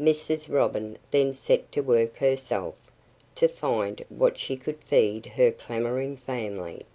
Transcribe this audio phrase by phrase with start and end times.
[0.00, 0.50] Mrs.
[0.50, 2.74] Robin then set to work herself,
[3.34, 6.86] to find what she could to feed her clamoring family.